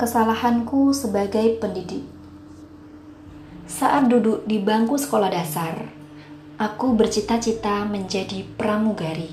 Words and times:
Kesalahanku 0.00 0.96
sebagai 0.96 1.60
pendidik. 1.60 2.08
Saat 3.68 4.08
duduk 4.08 4.48
di 4.48 4.56
bangku 4.56 4.96
sekolah 4.96 5.28
dasar, 5.28 5.76
aku 6.56 6.96
bercita-cita 6.96 7.84
menjadi 7.84 8.48
pramugari. 8.56 9.28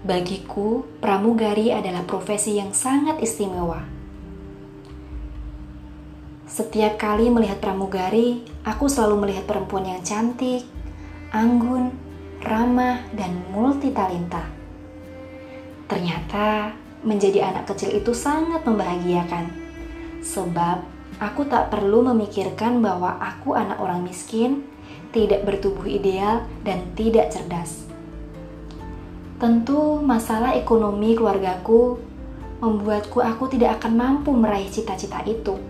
Bagiku, 0.00 0.88
pramugari 0.96 1.68
adalah 1.76 2.08
profesi 2.08 2.56
yang 2.56 2.72
sangat 2.72 3.20
istimewa. 3.20 3.84
Setiap 6.48 6.96
kali 6.96 7.28
melihat 7.28 7.60
pramugari, 7.60 8.48
aku 8.64 8.88
selalu 8.88 9.28
melihat 9.28 9.44
perempuan 9.44 9.84
yang 9.84 10.00
cantik, 10.00 10.64
anggun, 11.36 11.92
ramah, 12.40 13.04
dan 13.12 13.44
multitalenta. 13.52 14.48
Ternyata 15.84 16.80
menjadi 17.04 17.44
anak 17.44 17.70
kecil 17.70 17.92
itu 17.92 18.16
sangat 18.16 18.64
membahagiakan, 18.64 19.52
sebab 20.24 20.82
aku 21.20 21.44
tak 21.46 21.68
perlu 21.68 22.00
memikirkan 22.10 22.80
bahwa 22.80 23.20
aku 23.20 23.52
anak 23.52 23.78
orang 23.78 24.02
miskin, 24.02 24.64
tidak 25.12 25.44
bertubuh 25.46 25.84
ideal, 25.86 26.42
dan 26.64 26.82
tidak 26.96 27.30
cerdas. 27.30 27.86
Tentu, 29.38 30.00
masalah 30.00 30.56
ekonomi 30.56 31.12
keluargaku 31.12 32.00
membuatku 32.64 33.20
aku 33.20 33.52
tidak 33.52 33.78
akan 33.78 33.92
mampu 33.92 34.32
meraih 34.32 34.72
cita-cita 34.72 35.20
itu. 35.28 35.60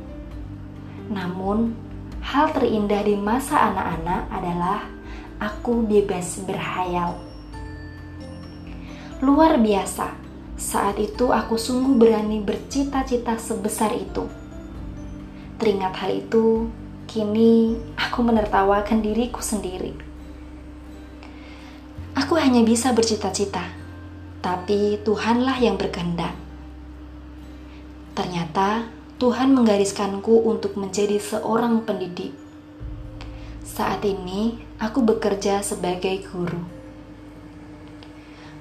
Namun, 1.10 1.74
hal 2.22 2.54
terindah 2.54 3.02
di 3.02 3.18
masa 3.18 3.74
anak-anak 3.74 4.22
adalah 4.30 4.80
aku 5.42 5.82
bebas 5.82 6.38
berhayal. 6.46 7.18
Luar 9.24 9.58
biasa 9.58 10.23
saat 10.64 10.96
itu 10.96 11.28
aku 11.28 11.60
sungguh 11.60 12.00
berani 12.00 12.40
bercita-cita 12.40 13.36
sebesar 13.36 13.92
itu. 13.92 14.24
Teringat 15.60 15.92
hal 16.00 16.24
itu, 16.24 16.72
kini 17.04 17.76
aku 18.00 18.24
menertawakan 18.24 19.04
diriku 19.04 19.44
sendiri. 19.44 19.92
Aku 22.16 22.40
hanya 22.40 22.64
bisa 22.64 22.96
bercita-cita, 22.96 23.76
tapi 24.40 24.96
Tuhanlah 25.04 25.60
yang 25.60 25.76
berkehendak. 25.76 26.32
Ternyata 28.16 28.88
Tuhan 29.20 29.52
menggariskanku 29.52 30.48
untuk 30.48 30.80
menjadi 30.80 31.20
seorang 31.20 31.84
pendidik. 31.84 32.32
Saat 33.60 34.00
ini, 34.08 34.64
aku 34.80 35.04
bekerja 35.04 35.60
sebagai 35.60 36.24
guru. 36.32 36.83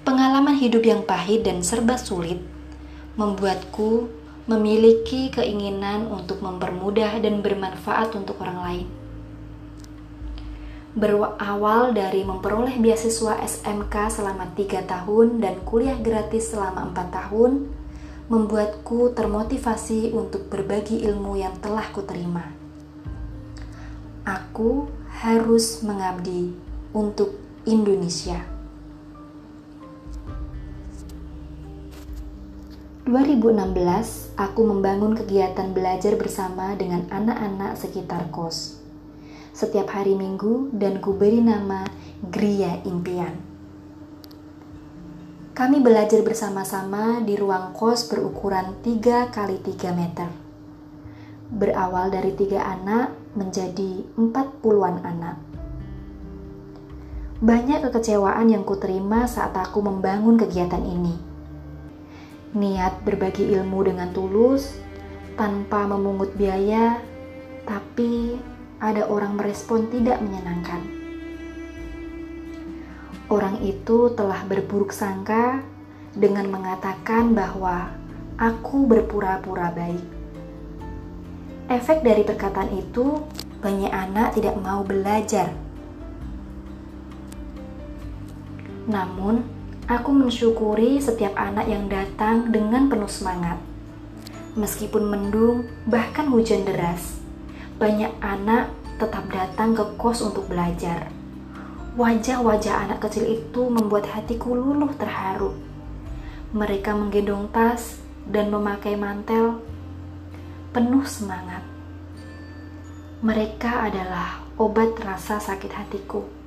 Pengalaman 0.04 0.60
hidup 0.60 0.84
yang 0.84 1.08
pahit 1.08 1.48
dan 1.48 1.64
serba 1.64 1.96
sulit 1.96 2.44
membuatku 3.16 4.12
memiliki 4.52 5.32
keinginan 5.32 6.12
untuk 6.12 6.44
mempermudah 6.44 7.24
dan 7.24 7.40
bermanfaat 7.40 8.12
untuk 8.12 8.36
orang 8.44 8.60
lain. 8.60 8.88
Berawal 10.94 11.96
dari 11.96 12.28
memperoleh 12.28 12.78
beasiswa 12.84 13.40
SMK 13.48 14.12
selama 14.12 14.52
tiga 14.54 14.84
tahun 14.84 15.40
dan 15.40 15.64
kuliah 15.64 15.96
gratis 15.96 16.52
selama 16.52 16.92
empat 16.92 17.08
tahun, 17.10 17.72
membuatku 18.28 19.16
termotivasi 19.16 20.12
untuk 20.12 20.52
berbagi 20.52 21.00
ilmu 21.08 21.40
yang 21.40 21.56
telah 21.64 21.88
kuterima. 21.96 22.52
Aku 24.28 24.92
harus 25.24 25.80
mengabdi 25.80 26.52
untuk 26.92 27.40
Indonesia. 27.64 28.53
2016, 33.04 34.32
aku 34.40 34.64
membangun 34.64 35.12
kegiatan 35.12 35.76
belajar 35.76 36.16
bersama 36.16 36.72
dengan 36.72 37.04
anak-anak 37.12 37.76
sekitar 37.76 38.32
kos. 38.32 38.80
Setiap 39.52 39.92
hari 39.92 40.16
Minggu 40.16 40.72
dan 40.72 41.04
kuberi 41.04 41.44
nama 41.44 41.84
Gria 42.24 42.80
Impian. 42.88 43.36
Kami 45.52 45.84
belajar 45.84 46.24
bersama-sama 46.24 47.20
di 47.20 47.36
ruang 47.36 47.76
kos 47.76 48.08
berukuran 48.08 48.80
3 48.80 49.36
kali 49.36 49.60
3 49.60 49.92
meter. 49.92 50.32
Berawal 51.52 52.08
dari 52.08 52.32
tiga 52.40 52.64
anak 52.64 53.12
menjadi 53.36 54.08
40-an 54.16 55.04
anak. 55.04 55.36
Banyak 57.44 57.84
kekecewaan 57.84 58.48
yang 58.48 58.64
kuterima 58.64 59.28
saat 59.28 59.52
aku 59.60 59.84
membangun 59.84 60.40
kegiatan 60.40 60.88
ini 60.88 61.33
niat 62.54 63.02
berbagi 63.02 63.50
ilmu 63.58 63.90
dengan 63.90 64.14
tulus 64.14 64.78
tanpa 65.34 65.90
memungut 65.90 66.34
biaya, 66.38 67.02
tapi 67.66 68.38
ada 68.78 69.10
orang 69.10 69.34
merespon 69.34 69.90
tidak 69.90 70.22
menyenangkan. 70.22 70.82
Orang 73.34 73.58
itu 73.66 74.14
telah 74.14 74.46
berburuk 74.46 74.94
sangka 74.94 75.66
dengan 76.14 76.46
mengatakan 76.54 77.34
bahwa 77.34 77.90
aku 78.38 78.86
berpura-pura 78.86 79.74
baik. 79.74 80.06
Efek 81.72 82.06
dari 82.06 82.22
perkataan 82.22 82.70
itu, 82.76 83.24
banyak 83.64 83.90
anak 83.90 84.38
tidak 84.38 84.54
mau 84.60 84.84
belajar. 84.86 85.50
Namun, 88.84 89.48
Aku 89.84 90.16
mensyukuri 90.16 90.96
setiap 91.04 91.36
anak 91.36 91.68
yang 91.68 91.92
datang 91.92 92.56
dengan 92.56 92.88
penuh 92.88 93.12
semangat. 93.12 93.60
Meskipun 94.56 95.12
mendung, 95.12 95.68
bahkan 95.84 96.32
hujan 96.32 96.64
deras, 96.64 97.20
banyak 97.76 98.16
anak 98.24 98.72
tetap 98.96 99.28
datang 99.28 99.76
ke 99.76 99.84
kos 100.00 100.24
untuk 100.24 100.48
belajar. 100.48 101.12
Wajah-wajah 102.00 102.88
anak 102.88 103.04
kecil 103.04 103.28
itu 103.28 103.68
membuat 103.68 104.08
hatiku 104.08 104.56
luluh 104.56 104.96
terharu. 104.96 105.52
Mereka 106.56 106.96
menggendong 106.96 107.52
tas 107.52 108.00
dan 108.24 108.56
memakai 108.56 108.96
mantel 108.96 109.60
penuh 110.72 111.04
semangat. 111.04 111.60
Mereka 113.20 113.92
adalah 113.92 114.48
obat 114.56 114.96
rasa 115.04 115.44
sakit 115.44 115.76
hatiku. 115.76 116.43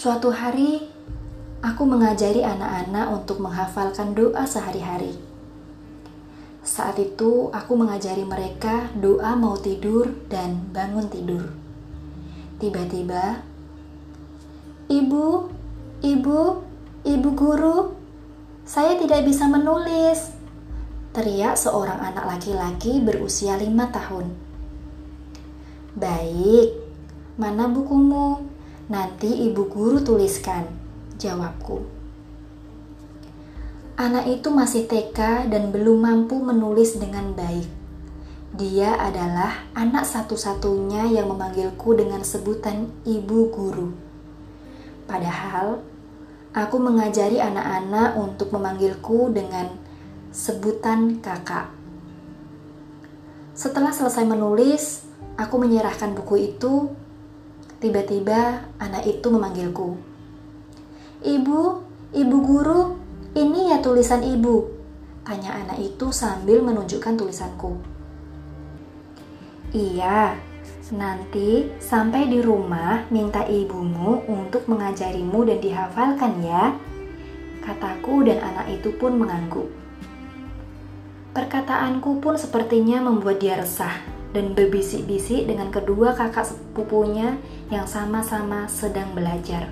Suatu 0.00 0.32
hari, 0.32 0.80
aku 1.60 1.84
mengajari 1.84 2.40
anak-anak 2.40 3.20
untuk 3.20 3.36
menghafalkan 3.36 4.16
doa 4.16 4.48
sehari-hari. 4.48 5.12
Saat 6.64 6.96
itu, 6.96 7.52
aku 7.52 7.76
mengajari 7.76 8.24
mereka 8.24 8.88
doa 8.96 9.36
mau 9.36 9.60
tidur 9.60 10.08
dan 10.32 10.72
bangun 10.72 11.04
tidur. 11.12 11.52
Tiba-tiba, 12.56 13.44
"Ibu, 14.88 15.52
ibu, 16.00 16.40
ibu 17.04 17.28
guru, 17.36 17.92
saya 18.64 18.96
tidak 18.96 19.28
bisa 19.28 19.52
menulis." 19.52 20.32
Teriak 21.12 21.60
seorang 21.60 22.00
anak 22.00 22.24
laki-laki 22.24 23.04
berusia 23.04 23.60
lima 23.60 23.92
tahun. 23.92 24.32
Baik, 25.92 26.72
mana 27.36 27.68
bukumu? 27.68 28.49
Nanti 28.90 29.46
ibu 29.46 29.70
guru 29.70 30.02
tuliskan, 30.02 30.66
jawabku. 31.14 31.86
Anak 33.94 34.26
itu 34.26 34.50
masih 34.50 34.90
TK 34.90 35.46
dan 35.46 35.70
belum 35.70 36.02
mampu 36.02 36.42
menulis 36.42 36.98
dengan 36.98 37.30
baik. 37.30 37.70
Dia 38.50 38.98
adalah 38.98 39.70
anak 39.78 40.02
satu-satunya 40.10 41.06
yang 41.06 41.30
memanggilku 41.30 41.94
dengan 41.94 42.26
sebutan 42.26 42.90
ibu 43.06 43.54
guru. 43.54 43.94
Padahal, 45.06 45.86
aku 46.50 46.76
mengajari 46.82 47.38
anak-anak 47.38 48.18
untuk 48.18 48.50
memanggilku 48.50 49.30
dengan 49.30 49.70
sebutan 50.34 51.22
kakak. 51.22 51.70
Setelah 53.54 53.94
selesai 53.94 54.26
menulis, 54.26 55.06
aku 55.38 55.62
menyerahkan 55.62 56.10
buku 56.10 56.50
itu 56.50 56.90
Tiba-tiba 57.80 58.68
anak 58.76 59.08
itu 59.08 59.32
memanggilku. 59.32 59.96
Ibu, 61.24 61.60
ibu 62.12 62.36
guru, 62.44 63.00
ini 63.32 63.72
ya 63.72 63.80
tulisan 63.80 64.20
ibu. 64.20 64.68
Tanya 65.24 65.56
anak 65.64 65.80
itu 65.80 66.12
sambil 66.12 66.60
menunjukkan 66.60 67.16
tulisanku. 67.16 67.80
Iya, 69.72 70.36
nanti 70.92 71.72
sampai 71.80 72.28
di 72.28 72.44
rumah 72.44 73.08
minta 73.08 73.48
ibumu 73.48 74.28
untuk 74.28 74.68
mengajarimu 74.68 75.48
dan 75.48 75.58
dihafalkan 75.64 76.32
ya. 76.44 76.76
Kataku 77.64 78.28
dan 78.28 78.44
anak 78.44 78.76
itu 78.76 78.92
pun 78.92 79.16
mengangguk. 79.16 79.72
Perkataanku 81.32 82.20
pun 82.20 82.36
sepertinya 82.36 83.00
membuat 83.08 83.40
dia 83.40 83.56
resah 83.56 84.19
dan 84.30 84.54
berbisik-bisik 84.54 85.50
dengan 85.50 85.74
kedua 85.74 86.14
kakak 86.14 86.46
sepupunya 86.46 87.38
yang 87.68 87.86
sama-sama 87.86 88.70
sedang 88.70 89.10
belajar. 89.14 89.70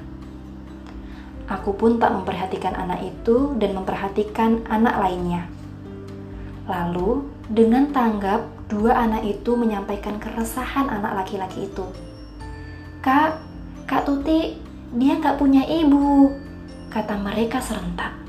Aku 1.49 1.73
pun 1.73 1.97
tak 1.97 2.13
memperhatikan 2.13 2.77
anak 2.77 3.01
itu 3.09 3.57
dan 3.57 3.73
memperhatikan 3.73 4.69
anak 4.69 5.01
lainnya. 5.01 5.49
Lalu, 6.69 7.25
dengan 7.49 7.89
tanggap, 7.89 8.45
dua 8.69 8.93
anak 8.93 9.25
itu 9.25 9.57
menyampaikan 9.57 10.21
keresahan 10.21 10.93
anak 10.93 11.25
laki-laki 11.25 11.65
itu. 11.65 11.89
Kak, 13.01 13.41
Kak 13.89 14.05
Tuti, 14.05 14.61
dia 14.93 15.17
nggak 15.17 15.41
punya 15.41 15.65
ibu, 15.65 16.29
kata 16.93 17.17
mereka 17.17 17.65
serentak. 17.65 18.28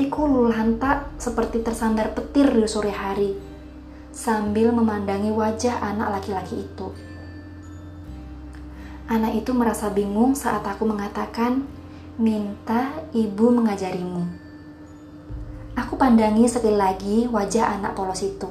Hatiku 0.00 0.24
luluhantak 0.24 1.12
seperti 1.20 1.60
tersandar 1.60 2.16
petir 2.16 2.48
di 2.48 2.64
sore 2.64 2.88
hari, 2.88 3.36
sambil 4.08 4.72
memandangi 4.72 5.28
wajah 5.28 5.76
anak 5.76 6.16
laki-laki 6.16 6.64
itu. 6.64 6.88
Anak 9.12 9.36
itu 9.36 9.52
merasa 9.52 9.92
bingung 9.92 10.32
saat 10.32 10.64
aku 10.64 10.88
mengatakan, 10.88 11.68
minta 12.16 12.96
ibu 13.12 13.52
mengajarimu. 13.52 14.24
Aku 15.76 16.00
pandangi 16.00 16.48
sekali 16.48 16.80
lagi 16.80 17.28
wajah 17.28 17.76
anak 17.76 17.92
polos 17.92 18.24
itu. 18.24 18.48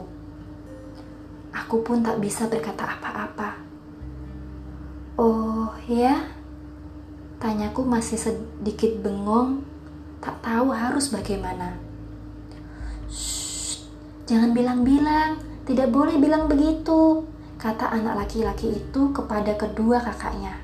Aku 1.50 1.82
pun 1.82 2.06
tak 2.06 2.22
bisa 2.22 2.46
berkata 2.46 2.94
apa-apa. 2.94 3.58
Oh 5.18 5.74
ya? 5.90 6.30
Tanyaku 7.42 7.82
masih 7.90 8.22
sedikit 8.22 9.02
bengong 9.02 9.66
tak 10.20 10.36
tahu 10.44 10.76
harus 10.76 11.12
bagaimana. 11.12 11.80
Shh, 13.08 13.84
jangan 14.28 14.52
bilang-bilang, 14.52 15.40
tidak 15.64 15.90
boleh 15.92 16.20
bilang 16.20 16.52
begitu, 16.52 17.24
kata 17.60 17.92
anak 17.92 18.28
laki-laki 18.28 18.80
itu 18.80 19.02
kepada 19.16 19.56
kedua 19.56 20.00
kakaknya. 20.04 20.60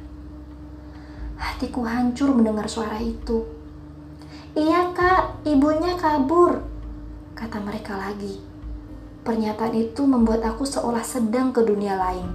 Hatiku 1.36 1.84
hancur 1.88 2.32
mendengar 2.36 2.68
suara 2.68 3.00
itu. 3.00 3.44
Iya 4.56 4.96
kak, 4.96 5.44
ibunya 5.44 6.00
kabur, 6.00 6.64
kata 7.36 7.60
mereka 7.60 8.00
lagi. 8.00 8.40
Pernyataan 9.26 9.74
itu 9.76 10.06
membuat 10.06 10.46
aku 10.46 10.64
seolah 10.64 11.04
sedang 11.04 11.52
ke 11.52 11.60
dunia 11.66 11.98
lain. 11.98 12.30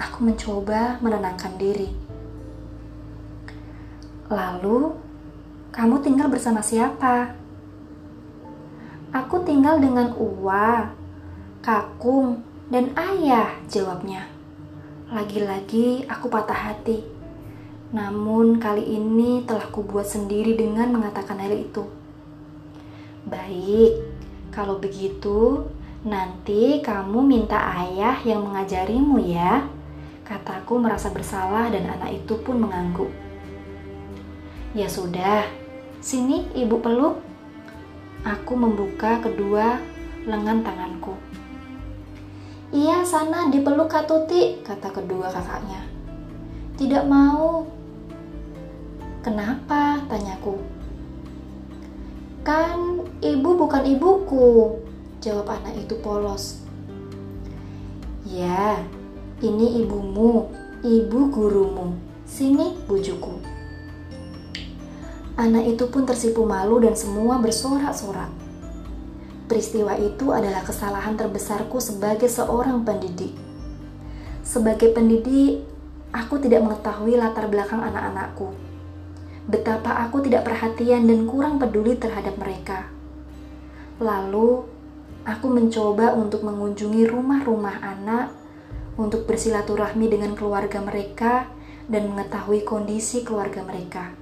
Aku 0.00 0.24
mencoba 0.24 0.96
menenangkan 1.04 1.58
diri. 1.60 1.90
Lalu 4.30 4.94
kamu 5.70 6.02
tinggal 6.02 6.26
bersama 6.26 6.58
siapa? 6.58 7.30
Aku 9.14 9.42
tinggal 9.46 9.78
dengan 9.78 10.10
Uwa, 10.18 10.90
Kakung, 11.62 12.42
dan 12.70 12.90
Ayah, 12.98 13.54
jawabnya. 13.70 14.26
Lagi-lagi 15.10 16.06
aku 16.10 16.26
patah 16.30 16.74
hati. 16.74 17.02
Namun 17.90 18.62
kali 18.62 18.82
ini 18.82 19.42
telah 19.46 19.66
kubuat 19.70 20.06
sendiri 20.06 20.54
dengan 20.54 20.94
mengatakan 20.94 21.38
hal 21.42 21.54
itu. 21.54 21.86
Baik, 23.26 23.98
kalau 24.54 24.78
begitu 24.78 25.70
nanti 26.06 26.82
kamu 26.82 27.18
minta 27.22 27.58
ayah 27.82 28.18
yang 28.22 28.46
mengajarimu 28.46 29.18
ya. 29.22 29.66
Kataku 30.26 30.78
merasa 30.78 31.10
bersalah 31.10 31.70
dan 31.74 31.90
anak 31.90 32.22
itu 32.22 32.38
pun 32.38 32.62
mengangguk. 32.62 33.10
Ya 34.70 34.86
sudah, 34.86 35.59
Sini 36.00 36.48
ibu 36.56 36.80
peluk. 36.80 37.20
Aku 38.24 38.56
membuka 38.56 39.20
kedua 39.20 39.80
lengan 40.24 40.64
tanganku. 40.64 41.12
Iya 42.72 43.04
sana 43.04 43.52
dipeluk 43.52 43.92
Kak 43.92 44.08
Tuti, 44.08 44.64
kata 44.64 44.88
kedua 44.96 45.28
kakaknya. 45.28 45.84
Tidak 46.80 47.04
mau. 47.04 47.68
Kenapa? 49.20 50.00
Tanyaku. 50.08 50.56
Kan 52.40 53.04
ibu 53.20 53.50
bukan 53.60 53.84
ibuku, 53.84 54.80
jawab 55.20 55.52
anak 55.52 55.84
itu 55.84 56.00
polos. 56.00 56.64
Ya, 58.24 58.80
ini 59.44 59.84
ibumu, 59.84 60.48
ibu 60.80 61.28
gurumu. 61.28 61.92
Sini 62.24 62.80
bujuku. 62.88 63.49
Anak 65.40 65.72
itu 65.72 65.88
pun 65.88 66.04
tersipu 66.04 66.44
malu 66.44 66.84
dan 66.84 66.92
semua 66.92 67.40
bersorak-sorak. 67.40 68.28
Peristiwa 69.48 69.96
itu 69.96 70.36
adalah 70.36 70.60
kesalahan 70.60 71.16
terbesarku 71.16 71.80
sebagai 71.80 72.28
seorang 72.28 72.84
pendidik. 72.84 73.32
Sebagai 74.44 74.92
pendidik, 74.92 75.64
aku 76.12 76.36
tidak 76.44 76.60
mengetahui 76.68 77.16
latar 77.16 77.48
belakang 77.48 77.80
anak-anakku. 77.80 78.52
Betapa 79.48 80.04
aku 80.04 80.20
tidak 80.28 80.44
perhatian 80.44 81.08
dan 81.08 81.24
kurang 81.24 81.56
peduli 81.56 81.96
terhadap 81.96 82.36
mereka. 82.36 82.92
Lalu, 83.96 84.68
aku 85.24 85.46
mencoba 85.48 86.20
untuk 86.20 86.44
mengunjungi 86.44 87.08
rumah-rumah 87.08 87.80
anak, 87.80 88.28
untuk 89.00 89.24
bersilaturahmi 89.24 90.04
dengan 90.04 90.36
keluarga 90.36 90.84
mereka, 90.84 91.48
dan 91.88 92.12
mengetahui 92.12 92.60
kondisi 92.68 93.24
keluarga 93.24 93.64
mereka. 93.64 94.19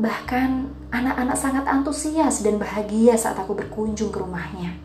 Bahkan 0.00 0.50
anak-anak 0.88 1.36
sangat 1.36 1.64
antusias 1.68 2.40
dan 2.40 2.56
bahagia 2.56 3.16
saat 3.16 3.36
aku 3.36 3.52
berkunjung 3.52 4.08
ke 4.08 4.18
rumahnya. 4.20 4.76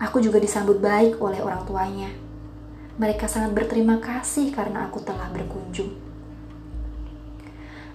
Aku 0.00 0.24
juga 0.24 0.40
disambut 0.40 0.80
baik 0.80 1.20
oleh 1.20 1.44
orang 1.44 1.68
tuanya. 1.68 2.08
Mereka 2.96 3.28
sangat 3.28 3.52
berterima 3.52 4.00
kasih 4.00 4.48
karena 4.52 4.88
aku 4.88 5.04
telah 5.04 5.28
berkunjung. 5.28 5.92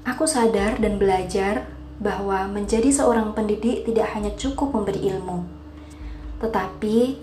Aku 0.06 0.30
sadar 0.30 0.78
dan 0.78 1.02
belajar 1.02 1.66
bahwa 1.98 2.46
menjadi 2.46 2.94
seorang 2.94 3.34
pendidik 3.34 3.90
tidak 3.90 4.14
hanya 4.14 4.30
cukup 4.38 4.70
memberi 4.70 5.02
ilmu, 5.10 5.50
tetapi 6.46 7.18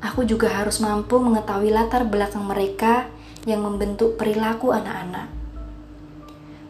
aku 0.00 0.24
juga 0.24 0.48
harus 0.48 0.80
mampu 0.80 1.20
mengetahui 1.20 1.68
latar 1.68 2.08
belakang 2.08 2.48
mereka 2.48 3.04
yang 3.44 3.60
membentuk 3.60 4.16
perilaku 4.16 4.72
anak-anak. 4.72 5.35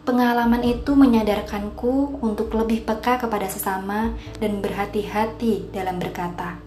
Pengalaman 0.07 0.63
itu 0.63 0.95
menyadarkanku 0.95 2.23
untuk 2.23 2.55
lebih 2.55 2.87
peka 2.87 3.19
kepada 3.19 3.51
sesama 3.51 4.15
dan 4.39 4.63
berhati-hati 4.63 5.75
dalam 5.75 5.99
berkata. 5.99 6.63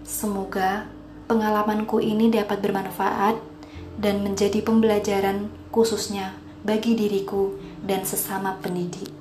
Semoga 0.00 0.88
pengalamanku 1.28 2.00
ini 2.00 2.32
dapat 2.32 2.64
bermanfaat 2.64 3.36
dan 4.00 4.24
menjadi 4.24 4.64
pembelajaran 4.64 5.52
khususnya 5.68 6.32
bagi 6.64 6.96
diriku 6.96 7.52
dan 7.84 8.08
sesama 8.08 8.56
pendidik. 8.64 9.12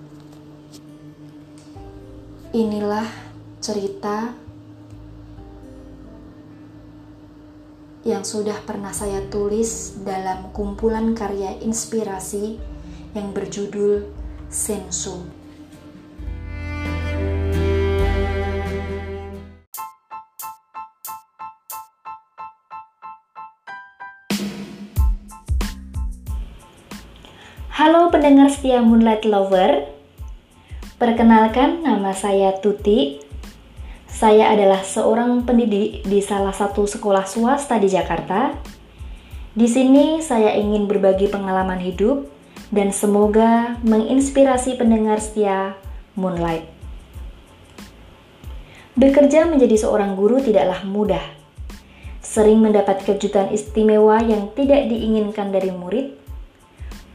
Inilah 2.55 3.11
cerita 3.59 4.31
yang 8.07 8.23
sudah 8.23 8.55
pernah 8.63 8.95
saya 8.95 9.19
tulis 9.27 9.99
dalam 9.99 10.47
kumpulan 10.55 11.11
karya 11.11 11.59
inspirasi 11.59 12.70
yang 13.11 13.35
berjudul 13.35 14.07
Senso. 14.47 15.27
Halo 27.71 28.13
pendengar 28.13 28.53
setia 28.53 28.79
Moonlight 28.79 29.25
Lover. 29.25 29.89
Perkenalkan 31.01 31.81
nama 31.81 32.13
saya 32.13 32.53
Tuti. 32.61 33.17
Saya 34.05 34.53
adalah 34.53 34.85
seorang 34.85 35.49
pendidik 35.49 36.05
di 36.05 36.21
salah 36.21 36.53
satu 36.53 36.85
sekolah 36.85 37.25
swasta 37.25 37.81
di 37.81 37.89
Jakarta. 37.89 38.53
Di 39.57 39.65
sini 39.65 40.21
saya 40.21 40.53
ingin 40.55 40.85
berbagi 40.85 41.25
pengalaman 41.25 41.81
hidup 41.81 42.40
dan 42.71 42.95
semoga 42.95 43.75
menginspirasi 43.83 44.79
pendengar 44.79 45.19
setia 45.19 45.75
Moonlight. 46.15 46.63
Bekerja 48.95 49.47
menjadi 49.47 49.75
seorang 49.75 50.15
guru 50.15 50.39
tidaklah 50.39 50.83
mudah. 50.87 51.23
Sering 52.23 52.63
mendapat 52.63 53.03
kejutan 53.03 53.51
istimewa 53.51 54.23
yang 54.23 54.55
tidak 54.55 54.87
diinginkan 54.87 55.51
dari 55.51 55.67
murid, 55.71 56.15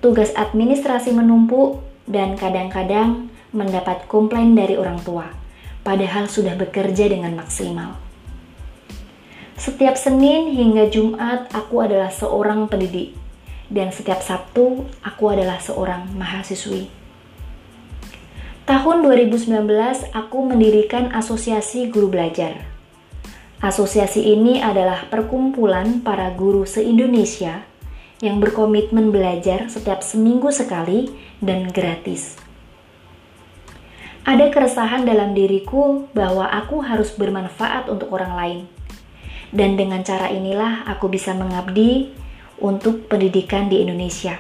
tugas 0.05 0.37
administrasi 0.37 1.17
menumpuk, 1.17 1.81
dan 2.05 2.37
kadang-kadang 2.37 3.33
mendapat 3.57 4.05
komplain 4.13 4.53
dari 4.53 4.77
orang 4.77 5.01
tua, 5.01 5.33
padahal 5.81 6.29
sudah 6.29 6.53
bekerja 6.53 7.09
dengan 7.09 7.33
maksimal. 7.33 7.97
Setiap 9.57 9.97
Senin 9.97 10.53
hingga 10.53 10.93
Jumat, 10.93 11.49
aku 11.57 11.81
adalah 11.81 12.13
seorang 12.13 12.69
pendidik 12.69 13.17
dan 13.73 13.91
setiap 13.91 14.23
Sabtu 14.23 14.87
aku 15.03 15.25
adalah 15.33 15.59
seorang 15.59 16.13
mahasiswi. 16.15 16.89
Tahun 18.67 18.97
2019 19.07 19.47
aku 20.11 20.39
mendirikan 20.43 21.15
Asosiasi 21.15 21.87
Guru 21.87 22.11
Belajar. 22.11 22.67
Asosiasi 23.63 24.27
ini 24.27 24.59
adalah 24.59 25.07
perkumpulan 25.07 26.03
para 26.03 26.35
guru 26.35 26.67
se-Indonesia 26.67 27.63
yang 28.19 28.43
berkomitmen 28.43 29.15
belajar 29.15 29.71
setiap 29.71 30.03
seminggu 30.03 30.51
sekali 30.51 31.09
dan 31.39 31.71
gratis. 31.71 32.37
Ada 34.27 34.51
keresahan 34.51 35.07
dalam 35.07 35.39
diriku 35.39 36.11
bahwa 36.11 36.51
aku 36.51 36.83
harus 36.83 37.15
bermanfaat 37.15 37.87
untuk 37.87 38.11
orang 38.11 38.35
lain. 38.35 38.61
Dan 39.55 39.79
dengan 39.79 40.03
cara 40.03 40.27
inilah 40.35 40.83
aku 40.91 41.07
bisa 41.07 41.31
mengabdi 41.31 42.11
untuk 42.61 43.09
pendidikan 43.11 43.69
di 43.69 43.85
Indonesia. 43.85 44.39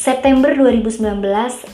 September 0.00 0.56
2019, 0.56 1.04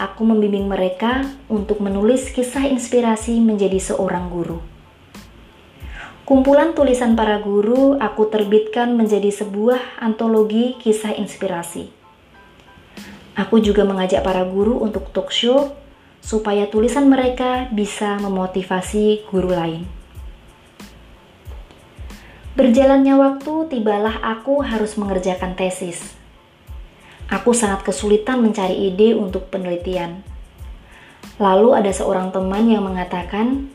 aku 0.03 0.23
membimbing 0.27 0.67
mereka 0.67 1.23
untuk 1.47 1.79
menulis 1.79 2.35
kisah 2.35 2.67
inspirasi 2.67 3.39
menjadi 3.39 3.79
seorang 3.79 4.27
guru. 4.27 4.59
Kumpulan 6.27 6.75
tulisan 6.75 7.15
para 7.15 7.39
guru 7.39 7.95
aku 8.03 8.27
terbitkan 8.27 8.99
menjadi 8.99 9.31
sebuah 9.31 10.03
antologi 10.03 10.75
kisah 10.83 11.15
inspirasi. 11.15 11.87
Aku 13.39 13.63
juga 13.63 13.87
mengajak 13.87 14.27
para 14.27 14.43
guru 14.43 14.83
untuk 14.83 15.07
talk 15.15 15.31
show 15.31 15.71
supaya 16.19 16.67
tulisan 16.67 17.07
mereka 17.07 17.71
bisa 17.71 18.19
memotivasi 18.19 19.23
guru 19.31 19.55
lain. 19.55 19.96
Berjalannya 22.57 23.21
waktu, 23.21 23.69
tibalah 23.69 24.17
aku 24.25 24.65
harus 24.65 24.97
mengerjakan 24.97 25.53
tesis. 25.61 26.17
Aku 27.29 27.53
sangat 27.53 27.85
kesulitan 27.85 28.41
mencari 28.41 28.89
ide 28.89 29.13
untuk 29.13 29.53
penelitian. 29.53 30.25
Lalu 31.37 31.77
ada 31.77 31.93
seorang 31.93 32.33
teman 32.33 32.65
yang 32.65 32.89
mengatakan, 32.89 33.69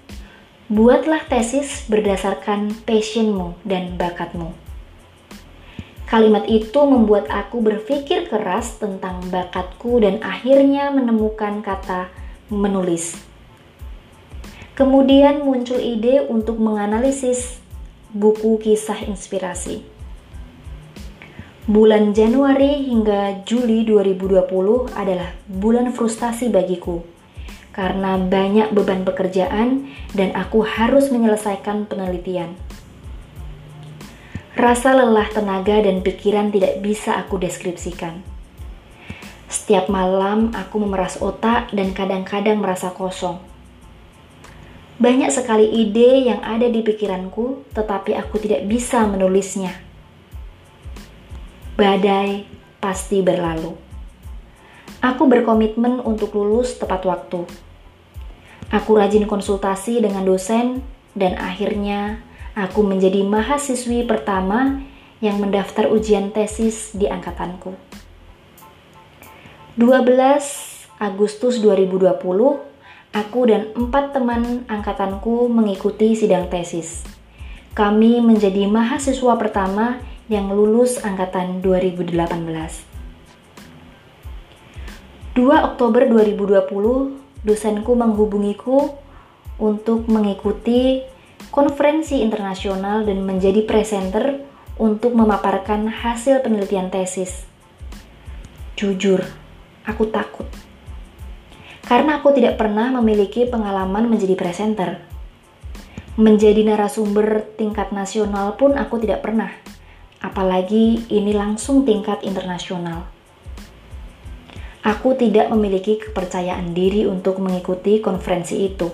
Buatlah 0.72 1.28
tesis 1.28 1.84
berdasarkan 1.92 2.72
passionmu 2.88 3.60
dan 3.68 4.00
bakatmu. 4.00 4.56
Kalimat 6.08 6.48
itu 6.48 6.80
membuat 6.88 7.28
aku 7.28 7.60
berpikir 7.60 8.32
keras 8.32 8.80
tentang 8.80 9.20
bakatku 9.30 10.00
dan 10.00 10.24
akhirnya 10.24 10.88
menemukan 10.90 11.60
kata 11.60 12.08
menulis. 12.48 13.20
Kemudian 14.74 15.44
muncul 15.44 15.76
ide 15.76 16.24
untuk 16.26 16.56
menganalisis 16.56 17.60
buku 18.12 18.60
kisah 18.60 19.08
inspirasi. 19.08 19.88
Bulan 21.64 22.12
Januari 22.12 22.84
hingga 22.92 23.48
Juli 23.48 23.88
2020 23.88 24.92
adalah 24.92 25.32
bulan 25.48 25.96
frustasi 25.96 26.52
bagiku 26.52 27.00
karena 27.72 28.20
banyak 28.20 28.76
beban 28.76 29.08
pekerjaan 29.08 29.88
dan 30.12 30.36
aku 30.36 30.68
harus 30.68 31.08
menyelesaikan 31.08 31.88
penelitian. 31.88 32.52
Rasa 34.60 34.92
lelah 34.92 35.32
tenaga 35.32 35.80
dan 35.80 36.04
pikiran 36.04 36.52
tidak 36.52 36.84
bisa 36.84 37.16
aku 37.16 37.40
deskripsikan. 37.40 38.20
Setiap 39.48 39.88
malam 39.88 40.52
aku 40.52 40.84
memeras 40.84 41.16
otak 41.24 41.72
dan 41.72 41.96
kadang-kadang 41.96 42.60
merasa 42.60 42.92
kosong. 42.92 43.51
Banyak 45.02 45.34
sekali 45.34 45.66
ide 45.66 46.30
yang 46.30 46.46
ada 46.46 46.70
di 46.70 46.86
pikiranku, 46.86 47.66
tetapi 47.74 48.14
aku 48.14 48.38
tidak 48.38 48.70
bisa 48.70 49.02
menulisnya. 49.10 49.74
Badai 51.74 52.46
pasti 52.78 53.26
berlalu. 53.26 53.74
Aku 55.02 55.26
berkomitmen 55.26 56.06
untuk 56.06 56.38
lulus 56.38 56.78
tepat 56.78 57.02
waktu. 57.10 57.50
Aku 58.70 58.94
rajin 58.94 59.26
konsultasi 59.26 60.06
dengan 60.06 60.22
dosen 60.22 60.86
dan 61.18 61.34
akhirnya 61.42 62.22
aku 62.54 62.86
menjadi 62.86 63.26
mahasiswi 63.26 64.06
pertama 64.06 64.86
yang 65.18 65.42
mendaftar 65.42 65.90
ujian 65.90 66.30
tesis 66.30 66.94
di 66.94 67.10
angkatanku. 67.10 67.74
12 69.82 71.02
Agustus 71.02 71.58
2020, 71.58 72.71
aku 73.12 73.48
dan 73.48 73.76
empat 73.76 74.16
teman 74.16 74.64
angkatanku 74.72 75.52
mengikuti 75.52 76.16
sidang 76.16 76.48
tesis. 76.48 77.04
Kami 77.72 78.20
menjadi 78.20 78.68
mahasiswa 78.68 79.36
pertama 79.40 80.00
yang 80.32 80.52
lulus 80.52 81.00
angkatan 81.04 81.60
2018. 81.64 82.16
2 85.32 85.68
Oktober 85.68 86.04
2020, 86.12 87.48
dosenku 87.48 87.92
menghubungiku 87.96 89.00
untuk 89.60 90.08
mengikuti 90.12 91.04
konferensi 91.52 92.20
internasional 92.20 93.08
dan 93.08 93.24
menjadi 93.24 93.64
presenter 93.64 94.44
untuk 94.76 95.16
memaparkan 95.16 95.88
hasil 95.88 96.44
penelitian 96.44 96.92
tesis. 96.92 97.48
Jujur, 98.76 99.24
aku 99.88 100.08
takut. 100.12 100.48
Karena 101.92 102.24
aku 102.24 102.32
tidak 102.32 102.56
pernah 102.56 102.88
memiliki 102.88 103.44
pengalaman 103.44 104.08
menjadi 104.08 104.40
presenter. 104.40 105.04
Menjadi 106.16 106.64
narasumber 106.64 107.44
tingkat 107.60 107.92
nasional 107.92 108.56
pun 108.56 108.80
aku 108.80 109.04
tidak 109.04 109.20
pernah. 109.20 109.52
Apalagi 110.24 111.04
ini 111.12 111.36
langsung 111.36 111.84
tingkat 111.84 112.24
internasional. 112.24 113.12
Aku 114.88 115.20
tidak 115.20 115.52
memiliki 115.52 116.00
kepercayaan 116.00 116.72
diri 116.72 117.04
untuk 117.12 117.44
mengikuti 117.44 118.00
konferensi 118.00 118.72
itu. 118.72 118.88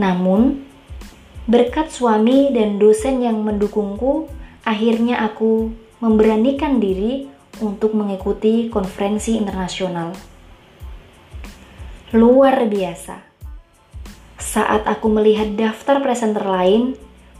Namun, 0.00 0.56
berkat 1.44 1.92
suami 1.92 2.48
dan 2.48 2.80
dosen 2.80 3.20
yang 3.20 3.44
mendukungku, 3.44 4.24
akhirnya 4.64 5.20
aku 5.20 5.68
memberanikan 6.00 6.80
diri 6.80 7.28
untuk 7.60 7.92
mengikuti 7.92 8.72
konferensi 8.72 9.36
internasional. 9.36 10.31
Luar 12.12 12.68
biasa. 12.68 13.24
Saat 14.36 14.84
aku 14.84 15.08
melihat 15.08 15.56
daftar 15.56 15.96
presenter 16.04 16.44
lain, 16.44 16.92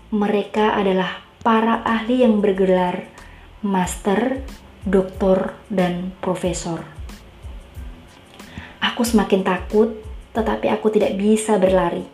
mereka 0.09 0.73
adalah 0.73 1.21
para 1.45 1.85
ahli 1.85 2.25
yang 2.25 2.41
bergelar 2.41 3.05
master, 3.61 4.41
doktor, 4.89 5.61
dan 5.69 6.17
profesor. 6.25 6.89
Aku 8.81 9.05
semakin 9.05 9.45
takut, 9.45 9.93
tetapi 10.33 10.73
aku 10.73 10.89
tidak 10.89 11.21
bisa 11.21 11.61
berlari. 11.61 12.09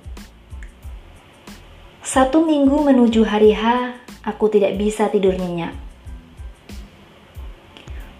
Satu 2.03 2.43
minggu 2.43 2.91
menuju 2.91 3.23
hari 3.23 3.55
H, 3.55 3.95
aku 4.27 4.51
tidak 4.51 4.75
bisa 4.75 5.07
tidur 5.07 5.39
nyenyak. 5.39 5.79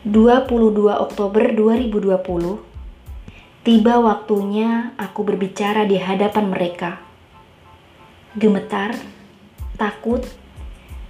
22 0.07 0.95
Oktober 0.95 1.43
2020, 1.43 2.78
tiba 3.69 4.01
waktunya 4.01 4.97
aku 4.97 5.29
berbicara 5.29 5.85
di 5.85 6.01
hadapan 6.01 6.49
mereka. 6.49 7.05
Gemetar, 8.33 8.97
takut, 9.77 10.25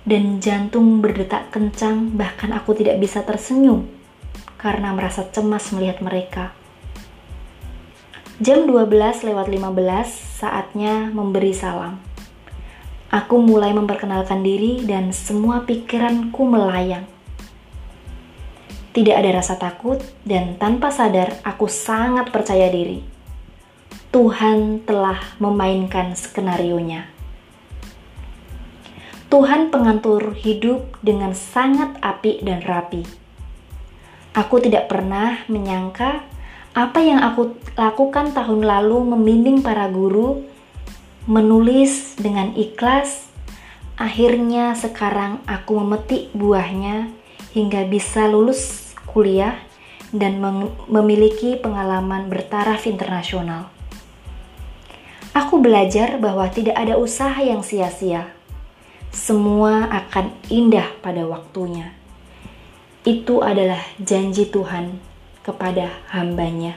dan 0.02 0.42
jantung 0.42 0.98
berdetak 0.98 1.54
kencang, 1.54 2.18
bahkan 2.18 2.50
aku 2.50 2.74
tidak 2.74 2.98
bisa 2.98 3.22
tersenyum 3.22 3.86
karena 4.58 4.90
merasa 4.90 5.22
cemas 5.30 5.70
melihat 5.70 6.02
mereka. 6.02 6.50
Jam 8.42 8.66
12 8.66 8.90
lewat 9.22 9.46
15 9.46 10.42
saatnya 10.42 11.14
memberi 11.14 11.54
salam. 11.54 12.02
Aku 13.14 13.38
mulai 13.38 13.70
memperkenalkan 13.70 14.42
diri 14.42 14.82
dan 14.82 15.14
semua 15.14 15.62
pikiranku 15.62 16.42
melayang. 16.42 17.06
Tidak 18.99 19.14
ada 19.14 19.31
rasa 19.38 19.55
takut 19.55 20.02
dan 20.26 20.59
tanpa 20.59 20.90
sadar 20.90 21.38
aku 21.47 21.71
sangat 21.71 22.35
percaya 22.35 22.67
diri. 22.67 22.99
Tuhan 24.11 24.83
telah 24.83 25.38
memainkan 25.38 26.19
skenario-nya. 26.19 27.07
Tuhan 29.31 29.71
pengatur 29.71 30.35
hidup 30.35 30.99
dengan 30.99 31.31
sangat 31.31 31.95
api 32.02 32.43
dan 32.43 32.59
rapi. 32.67 33.07
Aku 34.35 34.59
tidak 34.59 34.90
pernah 34.90 35.47
menyangka 35.47 36.26
apa 36.75 36.99
yang 36.99 37.23
aku 37.23 37.55
lakukan 37.78 38.35
tahun 38.35 38.67
lalu 38.67 39.14
membimbing 39.14 39.62
para 39.62 39.87
guru, 39.87 40.43
menulis 41.31 42.19
dengan 42.19 42.50
ikhlas, 42.59 43.31
akhirnya 43.95 44.75
sekarang 44.75 45.38
aku 45.47 45.87
memetik 45.87 46.35
buahnya 46.35 47.14
hingga 47.55 47.87
bisa 47.87 48.26
lulus 48.26 48.88
kuliah 49.10 49.56
dan 50.12 50.40
memiliki 50.88 51.56
pengalaman 51.60 52.28
bertaraf 52.32 52.84
internasional. 52.88 53.68
Aku 55.36 55.60
belajar 55.60 56.16
bahwa 56.20 56.48
tidak 56.48 56.76
ada 56.76 56.96
usaha 56.96 57.36
yang 57.40 57.60
sia-sia 57.60 58.38
semua 59.08 59.88
akan 59.88 60.36
indah 60.52 60.92
pada 61.00 61.24
waktunya. 61.24 61.96
Itu 63.02 63.40
adalah 63.40 63.80
janji 63.96 64.46
Tuhan 64.46 65.00
kepada 65.40 65.88
hambanya. 66.12 66.76